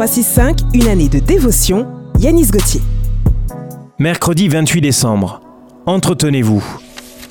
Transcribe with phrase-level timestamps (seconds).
[0.00, 1.86] 365, une année de dévotion,
[2.18, 2.80] Yanis Gauthier.
[3.98, 5.42] Mercredi 28 décembre.
[5.84, 6.64] Entretenez-vous.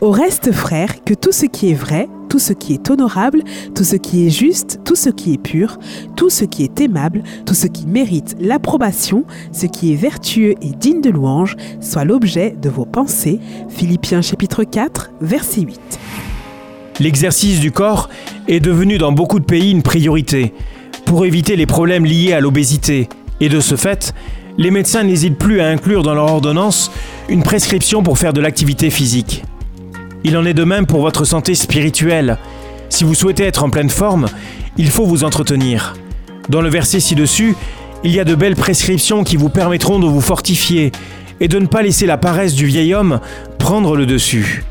[0.02, 3.42] Au reste, frères, que tout ce qui est vrai, tout ce qui est honorable,
[3.74, 5.79] tout ce qui est juste, tout ce qui est pur,
[6.16, 10.70] tout ce qui est aimable, tout ce qui mérite l'approbation, ce qui est vertueux et
[10.70, 13.40] digne de louange, soit l'objet de vos pensées.
[13.70, 15.99] Philippiens chapitre 4, verset 8.
[16.99, 18.09] L'exercice du corps
[18.48, 20.54] est devenu dans beaucoup de pays une priorité
[21.09, 23.09] pour éviter les problèmes liés à l'obésité.
[23.40, 24.13] Et de ce fait,
[24.59, 26.91] les médecins n'hésitent plus à inclure dans leur ordonnance
[27.30, 29.44] une prescription pour faire de l'activité physique.
[30.23, 32.38] Il en est de même pour votre santé spirituelle.
[32.90, 34.27] Si vous souhaitez être en pleine forme,
[34.77, 35.95] il faut vous entretenir.
[36.48, 37.55] Dans le verset ci-dessus,
[38.03, 40.91] il y a de belles prescriptions qui vous permettront de vous fortifier
[41.39, 43.20] et de ne pas laisser la paresse du vieil homme
[43.58, 44.64] prendre le dessus.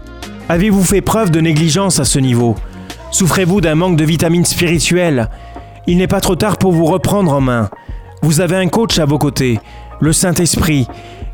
[0.48, 2.55] Avez-vous fait preuve de négligence à ce niveau?
[3.10, 5.29] Souffrez-vous d'un manque de vitamines spirituelles?
[5.88, 7.70] Il n'est pas trop tard pour vous reprendre en main.
[8.20, 9.59] Vous avez un coach à vos côtés,
[10.01, 10.87] le Saint-Esprit,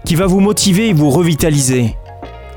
[0.07, 1.97] qui va vous motiver et vous revitaliser.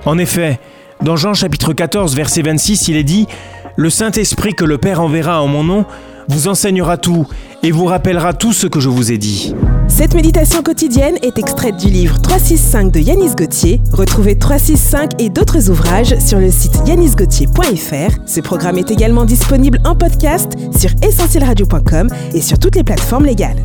[0.05, 0.59] En effet,
[1.01, 3.23] dans Jean chapitre 14 verset 26, il est dit⁇
[3.75, 5.85] Le Saint-Esprit que le Père enverra en mon nom
[6.27, 7.25] vous enseignera tout
[7.63, 9.53] et vous rappellera tout ce que je vous ai dit.
[9.87, 13.81] Cette méditation quotidienne est extraite du livre 365 de Yanis Gauthier.
[13.91, 18.17] Retrouvez 365 et d'autres ouvrages sur le site yanisgauthier.fr.
[18.25, 23.63] Ce programme est également disponible en podcast sur essentielradio.com et sur toutes les plateformes légales.